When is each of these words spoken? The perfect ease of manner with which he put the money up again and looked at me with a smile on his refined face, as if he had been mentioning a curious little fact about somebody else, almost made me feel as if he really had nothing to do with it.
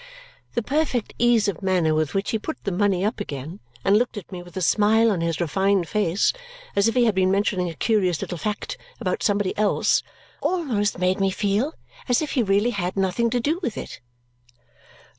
The 0.55 0.63
perfect 0.63 1.13
ease 1.19 1.47
of 1.47 1.61
manner 1.61 1.93
with 1.93 2.15
which 2.15 2.31
he 2.31 2.39
put 2.39 2.63
the 2.63 2.71
money 2.71 3.05
up 3.05 3.19
again 3.19 3.59
and 3.85 3.95
looked 3.95 4.17
at 4.17 4.31
me 4.31 4.41
with 4.41 4.57
a 4.57 4.61
smile 4.63 5.11
on 5.11 5.21
his 5.21 5.39
refined 5.39 5.87
face, 5.87 6.33
as 6.75 6.87
if 6.87 6.95
he 6.95 7.05
had 7.05 7.13
been 7.13 7.29
mentioning 7.29 7.69
a 7.69 7.75
curious 7.75 8.19
little 8.19 8.39
fact 8.39 8.79
about 8.99 9.21
somebody 9.21 9.55
else, 9.59 10.01
almost 10.41 10.97
made 10.97 11.19
me 11.19 11.29
feel 11.29 11.75
as 12.09 12.19
if 12.19 12.31
he 12.31 12.41
really 12.41 12.71
had 12.71 12.97
nothing 12.97 13.29
to 13.29 13.39
do 13.39 13.59
with 13.61 13.77
it. 13.77 13.99